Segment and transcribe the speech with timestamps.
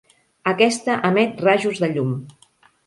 [0.51, 2.21] Aquesta emet rajos de llum.